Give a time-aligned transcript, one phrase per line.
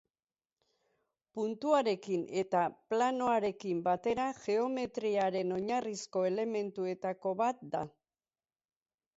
[1.39, 2.61] Puntuarekin eta
[2.93, 7.87] planoarekin batera, geometriaren oinarrizko elementuetako bat da.